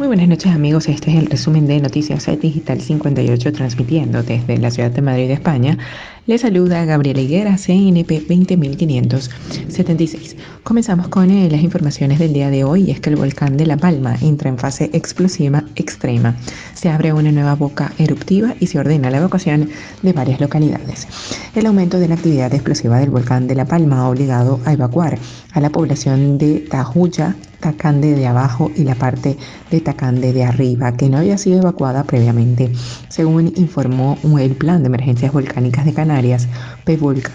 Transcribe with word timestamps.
Muy 0.00 0.06
buenas 0.06 0.28
noches 0.28 0.54
amigos, 0.54 0.88
este 0.88 1.10
es 1.10 1.18
el 1.18 1.26
resumen 1.26 1.66
de 1.66 1.78
Noticias 1.78 2.26
Digital 2.40 2.80
58 2.80 3.52
transmitiendo 3.52 4.22
desde 4.22 4.56
la 4.56 4.70
ciudad 4.70 4.90
de 4.90 5.02
Madrid, 5.02 5.30
España. 5.30 5.76
Les 6.26 6.40
saluda 6.40 6.86
Gabriela 6.86 7.20
Higuera, 7.20 7.58
CNP 7.58 8.24
20576. 8.26 10.36
Comenzamos 10.62 11.08
con 11.08 11.30
eh, 11.30 11.50
las 11.50 11.60
informaciones 11.60 12.18
del 12.18 12.32
día 12.32 12.48
de 12.48 12.64
hoy 12.64 12.84
y 12.84 12.92
es 12.92 13.00
que 13.00 13.10
el 13.10 13.16
volcán 13.16 13.58
de 13.58 13.66
La 13.66 13.76
Palma 13.76 14.16
entra 14.22 14.48
en 14.48 14.56
fase 14.56 14.88
explosiva 14.94 15.64
extrema. 15.76 16.34
Se 16.72 16.88
abre 16.88 17.12
una 17.12 17.30
nueva 17.30 17.54
boca 17.54 17.92
eruptiva 17.98 18.54
y 18.58 18.68
se 18.68 18.78
ordena 18.78 19.10
la 19.10 19.18
evacuación 19.18 19.68
de 20.00 20.14
varias 20.14 20.40
localidades. 20.40 21.08
El 21.54 21.66
aumento 21.66 21.98
de 21.98 22.08
la 22.08 22.14
actividad 22.14 22.54
explosiva 22.54 23.00
del 23.00 23.10
volcán 23.10 23.46
de 23.46 23.54
La 23.54 23.66
Palma 23.66 23.98
ha 23.98 24.08
obligado 24.08 24.60
a 24.64 24.72
evacuar 24.72 25.18
a 25.52 25.60
la 25.60 25.68
población 25.68 26.38
de 26.38 26.60
Tajuya, 26.60 27.36
Tacande 27.60 28.14
de 28.14 28.26
abajo 28.26 28.70
y 28.74 28.84
la 28.84 28.94
parte 28.94 29.36
de 29.70 29.80
Tacande 29.80 30.32
de 30.32 30.44
arriba, 30.44 30.96
que 30.96 31.08
no 31.08 31.18
había 31.18 31.38
sido 31.38 31.58
evacuada 31.58 32.04
previamente, 32.04 32.72
según 33.08 33.52
informó 33.56 34.18
el 34.38 34.52
Plan 34.56 34.82
de 34.82 34.88
Emergencias 34.88 35.32
Volcánicas 35.32 35.84
de 35.84 35.94
Canarias, 35.94 36.48
PEVOLCA 36.84 37.32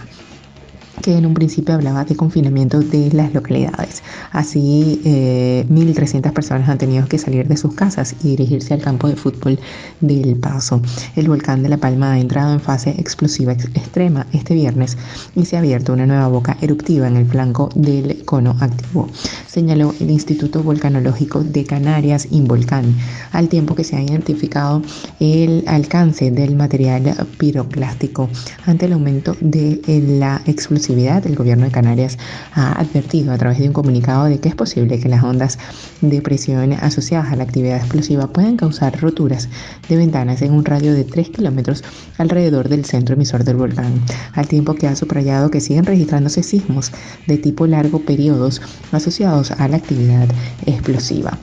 que 1.01 1.17
en 1.17 1.25
un 1.25 1.33
principio 1.33 1.75
hablaba 1.75 2.05
de 2.05 2.15
confinamiento 2.15 2.79
de 2.79 3.11
las 3.11 3.33
localidades. 3.33 4.03
Así, 4.31 5.01
1.300 5.03 6.27
eh, 6.27 6.31
personas 6.31 6.69
han 6.69 6.77
tenido 6.77 7.07
que 7.07 7.17
salir 7.17 7.47
de 7.47 7.57
sus 7.57 7.73
casas 7.73 8.15
y 8.23 8.29
dirigirse 8.29 8.73
al 8.73 8.81
campo 8.81 9.07
de 9.07 9.15
fútbol 9.15 9.59
del 10.01 10.35
Paso. 10.37 10.81
El 11.15 11.27
volcán 11.27 11.63
de 11.63 11.69
La 11.69 11.77
Palma 11.77 12.13
ha 12.13 12.19
entrado 12.19 12.53
en 12.53 12.59
fase 12.59 12.91
explosiva 12.91 13.53
extrema 13.53 14.25
este 14.33 14.53
viernes 14.53 14.97
y 15.35 15.45
se 15.45 15.55
ha 15.55 15.59
abierto 15.59 15.93
una 15.93 16.05
nueva 16.05 16.27
boca 16.27 16.57
eruptiva 16.61 17.07
en 17.07 17.17
el 17.17 17.25
flanco 17.25 17.69
del 17.75 18.23
cono 18.25 18.55
activo, 18.59 19.09
señaló 19.47 19.93
el 19.99 20.11
Instituto 20.11 20.63
Volcanológico 20.63 21.43
de 21.43 21.65
Canarias, 21.65 22.27
Involcán, 22.31 22.95
al 23.31 23.49
tiempo 23.49 23.75
que 23.75 23.83
se 23.83 23.95
ha 23.95 24.01
identificado 24.01 24.81
el 25.19 25.63
alcance 25.67 26.31
del 26.31 26.55
material 26.55 27.15
piroclástico 27.37 28.29
ante 28.65 28.85
el 28.85 28.93
aumento 28.93 29.35
de 29.41 29.81
la 30.19 30.41
explosión 30.45 30.84
el 30.89 31.35
gobierno 31.35 31.65
de 31.65 31.71
Canarias 31.71 32.17
ha 32.53 32.79
advertido 32.79 33.33
a 33.33 33.37
través 33.37 33.59
de 33.59 33.67
un 33.67 33.73
comunicado 33.73 34.25
de 34.25 34.39
que 34.39 34.49
es 34.49 34.55
posible 34.55 34.99
que 34.99 35.09
las 35.09 35.23
ondas 35.23 35.57
de 36.01 36.21
presión 36.21 36.73
asociadas 36.73 37.31
a 37.31 37.35
la 37.35 37.43
actividad 37.43 37.77
explosiva 37.77 38.27
puedan 38.27 38.55
causar 38.55 38.99
roturas 39.01 39.49
de 39.89 39.95
ventanas 39.97 40.41
en 40.41 40.53
un 40.53 40.63
radio 40.63 40.93
de 40.93 41.03
3 41.03 41.29
kilómetros 41.29 41.83
alrededor 42.17 42.69
del 42.69 42.85
centro 42.85 43.15
emisor 43.15 43.43
del 43.43 43.55
volcán, 43.55 43.93
al 44.33 44.47
tiempo 44.47 44.75
que 44.75 44.87
ha 44.87 44.95
subrayado 44.95 45.49
que 45.49 45.61
siguen 45.61 45.85
registrándose 45.85 46.43
sismos 46.43 46.91
de 47.25 47.37
tipo 47.37 47.65
largo 47.65 47.99
periodos 47.99 48.61
asociados 48.91 49.51
a 49.51 49.67
la 49.67 49.77
actividad 49.77 50.27
explosiva. 50.65 51.37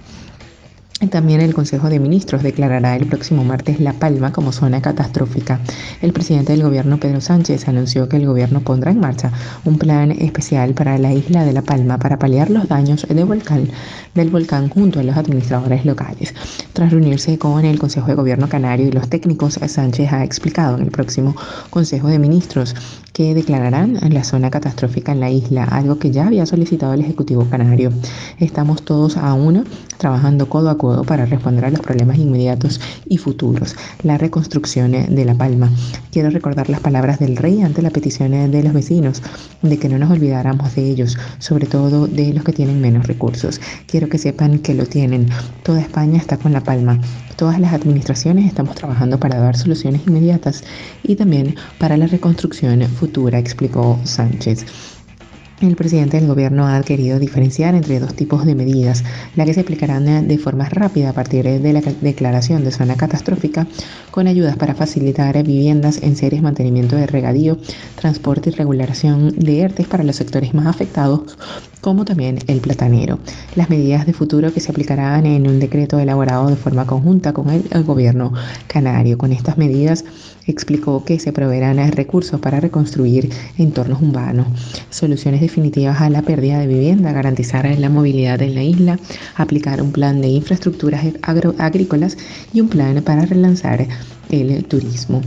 También 1.11 1.41
el 1.41 1.53
Consejo 1.53 1.89
de 1.89 1.98
Ministros 1.98 2.42
declarará 2.42 2.95
el 2.97 3.06
próximo 3.06 3.45
martes 3.45 3.81
La 3.81 3.92
Palma 3.92 4.33
como 4.33 4.53
zona 4.53 4.81
catastrófica. 4.81 5.61
El 6.00 6.12
presidente 6.12 6.53
del 6.53 6.62
gobierno, 6.62 6.98
Pedro 6.98 7.20
Sánchez, 7.20 7.69
anunció 7.69 8.09
que 8.09 8.17
el 8.17 8.27
gobierno 8.27 8.61
pondrá 8.61 8.92
en 8.92 9.00
marcha 9.00 9.33
un 9.64 9.78
plan 9.78 10.12
especial 10.12 10.75
para 10.75 10.97
la 10.98 11.12
isla 11.12 11.44
de 11.44 11.53
La 11.53 11.62
Palma 11.62 11.98
para 11.98 12.19
paliar 12.19 12.50
los 12.50 12.69
daños 12.69 13.06
del 13.09 13.25
volcán, 13.25 14.69
junto 14.70 15.00
a 15.00 15.03
los 15.03 15.17
administradores 15.17 15.84
locales. 15.84 16.34
Tras 16.72 16.92
reunirse 16.92 17.37
con 17.37 17.64
el 17.64 17.78
Consejo 17.78 18.06
de 18.06 18.14
Gobierno 18.14 18.48
Canario 18.48 18.87
y 18.87 18.92
los 18.92 19.09
técnicos, 19.09 19.59
Sánchez 19.66 20.12
ha 20.12 20.25
explicado 20.25 20.76
en 20.76 20.84
el 20.84 20.91
próximo 20.91 21.34
Consejo 21.71 22.09
de 22.09 22.21
Ministros 22.21 22.75
que 23.12 23.34
declararán 23.34 23.99
la 24.10 24.25
zona 24.25 24.50
catastrófica 24.50 25.12
en 25.12 25.21
la 25.21 25.31
isla, 25.31 25.65
algo 25.65 25.99
que 25.99 26.10
ya 26.10 26.26
había 26.26 26.47
solicitado 26.47 26.94
el 26.94 27.00
Ejecutivo 27.00 27.47
Canario. 27.50 27.93
Estamos 28.38 28.82
todos 28.82 29.19
a 29.19 29.34
uno 29.34 29.65
trabajando 29.99 30.49
codo 30.49 30.71
a 30.71 30.78
codo 30.78 30.91
para 31.06 31.26
responder 31.26 31.64
a 31.64 31.70
los 31.70 31.80
problemas 31.80 32.19
inmediatos 32.19 32.80
y 33.08 33.19
futuros. 33.19 33.75
La 34.03 34.19
reconstrucción 34.19 34.92
de 34.92 35.25
La 35.25 35.34
Palma. 35.34 35.70
Quiero 36.10 36.30
recordar 36.30 36.69
las 36.69 36.80
palabras 36.80 37.19
del 37.19 37.36
rey 37.36 37.62
ante 37.62 37.82
la 37.82 37.91
petición 37.91 38.32
de 38.50 38.62
los 38.62 38.72
vecinos 38.72 39.22
de 39.62 39.78
que 39.78 39.88
no 39.88 39.98
nos 39.98 40.10
olvidáramos 40.10 40.75
de 40.75 40.88
ellos, 40.88 41.19
sobre 41.38 41.66
todo 41.66 42.06
de 42.06 42.32
los 42.32 42.44
que 42.44 42.52
tienen 42.52 42.81
menos 42.81 43.06
recursos. 43.06 43.60
Quiero 43.86 44.08
que 44.08 44.19
sepan 44.19 44.58
que 44.58 44.75
lo 44.75 44.86
tienen. 44.86 45.28
Toda 45.62 45.81
España 45.81 46.19
está 46.19 46.36
con 46.36 46.52
La 46.52 46.62
Palma. 46.62 47.00
Todas 47.36 47.58
las 47.58 47.72
administraciones 47.72 48.47
estamos 48.47 48.75
trabajando 48.75 49.19
para 49.19 49.38
dar 49.38 49.56
soluciones 49.56 50.02
inmediatas 50.06 50.62
y 51.02 51.16
también 51.16 51.56
para 51.78 51.97
la 51.97 52.06
reconstrucción 52.06 52.82
futura, 52.82 53.38
explicó 53.38 53.98
Sánchez. 54.04 54.91
El 55.62 55.77
presidente 55.77 56.19
del 56.19 56.27
gobierno 56.27 56.67
ha 56.67 56.83
querido 56.83 57.21
diferenciar 57.21 57.77
entre 57.77 58.00
dos 58.00 58.15
tipos 58.15 58.45
de 58.45 58.56
medidas, 58.56 59.05
la 59.37 59.45
que 59.45 59.55
se 59.55 59.61
aplicarán 59.61 60.27
de 60.27 60.39
forma 60.39 60.69
rápida 60.69 61.11
a 61.11 61.12
partir 61.12 61.45
de 61.45 61.73
la 61.73 61.81
declaración 62.00 62.65
de 62.65 62.73
zona 62.73 62.97
catastrófica, 62.97 63.69
con 64.11 64.27
ayudas 64.27 64.56
para 64.56 64.75
facilitar 64.75 65.41
viviendas 65.45 66.03
en 66.03 66.17
series, 66.17 66.43
mantenimiento 66.43 66.97
de 66.97 67.06
regadío, 67.06 67.59
transporte 67.95 68.50
y 68.50 68.55
regulación 68.55 69.37
de 69.37 69.61
ERTES 69.61 69.87
para 69.87 70.03
los 70.03 70.17
sectores 70.17 70.53
más 70.53 70.67
afectados, 70.67 71.39
como 71.81 72.05
también 72.05 72.41
el 72.49 72.61
platanero. 72.61 73.21
Las 73.55 73.71
medidas 73.71 74.05
de 74.05 74.15
futuro 74.15 74.53
que 74.53 74.59
se 74.59 74.73
aplicarán 74.73 75.27
en 75.27 75.49
un 75.49 75.61
decreto 75.61 76.00
elaborado 76.00 76.49
de 76.49 76.56
forma 76.56 76.87
conjunta 76.87 77.33
con 77.33 77.50
el, 77.50 77.62
el 77.71 77.84
gobierno 77.84 78.33
canario. 78.67 79.17
Con 79.17 79.33
estas 79.33 79.59
medidas 79.59 80.05
explicó 80.47 81.04
que 81.04 81.19
se 81.19 81.32
proveerán 81.32 81.78
recursos 81.92 82.41
para 82.41 82.60
reconstruir 82.60 83.30
entornos 83.58 84.03
urbanos, 84.03 84.47
soluciones 84.91 85.41
definitivas 85.41 86.00
a 86.00 86.10
la 86.10 86.22
pérdida 86.22 86.58
de 86.58 86.66
vivienda, 86.66 87.12
garantizar 87.12 87.66
la 87.78 87.88
movilidad 87.88 88.41
en 88.42 88.54
la 88.54 88.62
isla, 88.62 88.98
aplicar 89.36 89.82
un 89.82 89.92
plan 89.92 90.20
de 90.20 90.28
infraestructuras 90.28 91.04
agrícolas 91.22 92.16
y 92.52 92.60
un 92.60 92.69
plan 92.69 93.02
para 93.02 93.25
relanzar 93.25 93.86
el 94.31 94.64
turismo. 94.64 95.22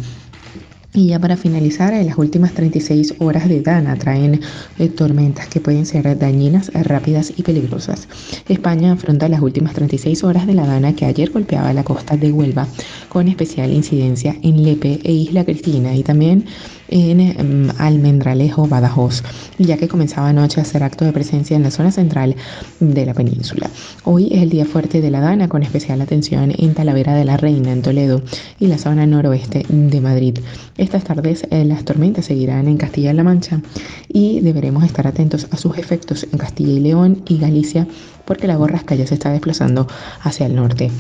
Y 0.96 1.08
ya 1.08 1.20
para 1.20 1.36
finalizar, 1.36 1.94
en 1.94 2.08
las 2.08 2.18
últimas 2.18 2.54
36 2.54 3.16
horas 3.20 3.50
de 3.50 3.62
Dana 3.62 3.98
traen 3.98 4.40
eh, 4.80 4.88
tormentas 4.88 5.50
que 5.50 5.60
pueden 5.60 5.86
ser 5.86 6.18
dañinas, 6.18 6.72
rápidas 6.74 7.34
y 7.36 7.44
peligrosas. 7.44 8.08
España 8.48 8.94
afronta 8.94 9.28
las 9.28 9.42
últimas 9.42 9.74
36 9.74 10.24
horas 10.24 10.48
de 10.48 10.54
la 10.54 10.66
Dana 10.66 10.96
que 10.96 11.04
ayer 11.04 11.32
golpeaba 11.32 11.74
la 11.74 11.84
costa 11.84 12.16
de 12.16 12.32
Huelva, 12.32 12.66
con 13.10 13.28
especial 13.28 13.74
incidencia 13.74 14.38
en 14.42 14.64
Lepe 14.64 15.02
e 15.04 15.12
Isla 15.12 15.44
Cristina 15.44 15.94
y 15.94 16.04
también 16.04 16.46
en 16.88 17.20
em, 17.20 17.70
Almendralejo, 17.78 18.68
Badajoz, 18.68 19.24
ya 19.58 19.78
que 19.78 19.88
comenzaba 19.88 20.30
anoche 20.30 20.60
a 20.60 20.64
hacer 20.64 20.84
acto 20.84 21.06
de 21.06 21.12
presencia 21.12 21.56
en 21.56 21.64
la 21.64 21.72
zona 21.72 21.92
central 21.92 22.36
de 22.80 23.06
la 23.06 23.14
península. 23.14 23.70
Hoy 24.04 24.30
es 24.32 24.44
el 24.44 24.50
día 24.50 24.66
fuerte 24.66 25.02
de 25.02 25.12
la 25.12 25.20
Dana, 25.20 25.50
con 25.50 25.64
especial 25.64 26.02
atención 26.02 26.54
en 26.58 26.74
Talavera 26.74 27.16
de 27.16 27.26
la 27.26 27.38
Reina, 27.38 27.72
en 27.72 27.82
Toledo, 27.82 28.22
y 28.60 28.68
la 28.68 28.78
zona 28.78 29.06
noroeste 29.06 29.66
de 29.68 30.02
Madrid. 30.02 30.40
Estas 30.86 31.04
tardes 31.04 31.48
eh, 31.50 31.66
las 31.66 31.84
tormentas 31.84 32.26
seguirán 32.26 32.68
en 32.68 32.78
Castilla-La 32.78 33.24
Mancha 33.24 33.60
y 34.08 34.42
deberemos 34.42 34.84
estar 34.84 35.08
atentos 35.08 35.48
a 35.50 35.58
sus 35.58 35.80
efectos 35.80 36.28
en 36.32 36.38
Castilla 36.38 36.74
y 36.74 36.80
León 36.80 37.24
y 37.28 37.40
Galicia, 37.40 37.88
porque 38.24 38.46
la 38.46 38.56
borrasca 38.56 38.94
ya 38.94 39.08
se 39.08 39.16
está 39.16 39.32
desplazando 39.32 39.88
hacia 40.22 40.46
el 40.46 40.56
norte. 40.56 40.92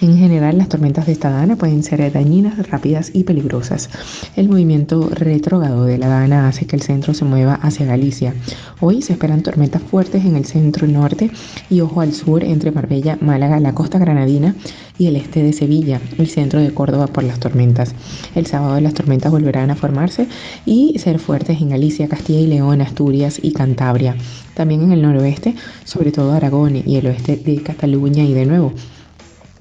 En 0.00 0.16
general, 0.16 0.58
las 0.58 0.68
tormentas 0.68 1.06
de 1.06 1.12
esta 1.12 1.28
dana 1.28 1.56
pueden 1.56 1.82
ser 1.82 2.12
dañinas, 2.12 2.68
rápidas 2.68 3.10
y 3.12 3.24
peligrosas. 3.24 3.90
El 4.36 4.48
movimiento 4.48 5.10
retrógrado 5.10 5.86
de 5.86 5.98
la 5.98 6.06
dana 6.06 6.46
hace 6.46 6.66
que 6.66 6.76
el 6.76 6.82
centro 6.82 7.14
se 7.14 7.24
mueva 7.24 7.54
hacia 7.54 7.84
Galicia. 7.84 8.32
Hoy 8.78 9.02
se 9.02 9.14
esperan 9.14 9.42
tormentas 9.42 9.82
fuertes 9.82 10.24
en 10.24 10.36
el 10.36 10.44
centro 10.44 10.86
norte 10.86 11.32
y 11.68 11.80
ojo 11.80 12.00
al 12.00 12.12
sur 12.12 12.44
entre 12.44 12.70
Marbella, 12.70 13.18
Málaga, 13.20 13.58
la 13.58 13.74
costa 13.74 13.98
granadina 13.98 14.54
y 14.98 15.08
el 15.08 15.16
este 15.16 15.42
de 15.42 15.52
Sevilla, 15.52 16.00
el 16.16 16.28
centro 16.28 16.60
de 16.60 16.72
Córdoba 16.72 17.08
por 17.08 17.24
las 17.24 17.40
tormentas. 17.40 17.92
El 18.36 18.46
sábado 18.46 18.80
las 18.80 18.94
tormentas 18.94 19.32
volverán 19.32 19.72
a 19.72 19.76
formarse 19.76 20.28
y 20.64 20.96
ser 21.00 21.18
fuertes 21.18 21.60
en 21.60 21.70
Galicia, 21.70 22.06
Castilla 22.06 22.38
y 22.40 22.46
León, 22.46 22.82
Asturias 22.82 23.40
y 23.42 23.50
Cantabria. 23.50 24.14
También 24.54 24.82
en 24.82 24.92
el 24.92 25.02
noroeste, 25.02 25.56
sobre 25.82 26.12
todo 26.12 26.34
Aragón 26.34 26.76
y 26.86 26.96
el 26.96 27.08
oeste 27.08 27.36
de 27.36 27.62
Cataluña 27.64 28.22
y 28.22 28.32
de 28.32 28.46
nuevo 28.46 28.72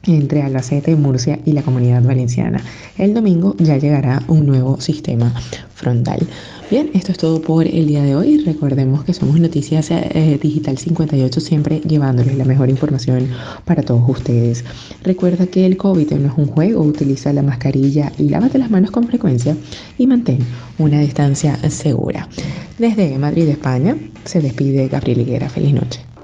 entre 0.07 0.41
Albacete, 0.41 0.95
Murcia 0.95 1.39
y 1.45 1.51
la 1.51 1.61
Comunidad 1.61 2.03
Valenciana. 2.03 2.61
El 2.97 3.13
domingo 3.13 3.55
ya 3.59 3.77
llegará 3.77 4.23
un 4.27 4.45
nuevo 4.45 4.79
sistema 4.79 5.33
frontal. 5.73 6.27
Bien, 6.69 6.89
esto 6.93 7.13
es 7.13 7.17
todo 7.17 7.41
por 7.41 7.65
el 7.65 7.87
día 7.87 8.03
de 8.03 8.15
hoy. 8.15 8.39
Recordemos 8.39 9.05
que 9.05 9.13
somos 9.13 9.39
Noticias 9.39 9.89
eh, 9.91 10.37
Digital 10.41 10.77
58, 10.77 11.39
siempre 11.39 11.79
llevándoles 11.79 12.37
la 12.37 12.43
mejor 12.43 12.69
información 12.69 13.29
para 13.63 13.83
todos 13.83 14.03
ustedes. 14.09 14.65
Recuerda 15.03 15.47
que 15.47 15.65
el 15.65 15.77
COVID 15.77 16.11
no 16.13 16.27
es 16.27 16.37
un 16.37 16.47
juego, 16.47 16.81
utiliza 16.81 17.31
la 17.31 17.41
mascarilla, 17.41 18.11
lávate 18.17 18.57
las 18.57 18.69
manos 18.69 18.91
con 18.91 19.07
frecuencia 19.07 19.55
y 19.97 20.07
mantén 20.07 20.39
una 20.77 20.99
distancia 20.99 21.57
segura. 21.69 22.27
Desde 22.77 23.17
Madrid, 23.17 23.47
España, 23.47 23.95
se 24.25 24.41
despide 24.41 24.89
Gabriel 24.89 25.21
Higuera. 25.21 25.49
Feliz 25.49 25.73
noche. 25.73 26.16